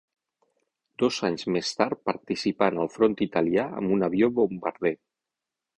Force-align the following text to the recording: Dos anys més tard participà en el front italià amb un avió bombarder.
Dos 1.03 1.19
anys 1.29 1.45
més 1.57 1.73
tard 1.81 2.01
participà 2.11 2.73
en 2.75 2.81
el 2.87 2.91
front 2.97 3.19
italià 3.29 3.69
amb 3.83 3.97
un 3.99 4.09
avió 4.11 4.33
bombarder. 4.43 4.99